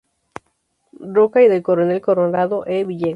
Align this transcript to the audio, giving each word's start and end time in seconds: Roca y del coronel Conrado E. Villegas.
Roca 1.13 1.43
y 1.43 1.47
del 1.47 1.61
coronel 1.61 2.01
Conrado 2.01 2.65
E. 2.65 2.85
Villegas. 2.85 3.09